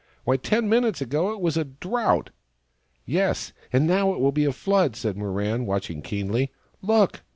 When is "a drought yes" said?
1.57-3.53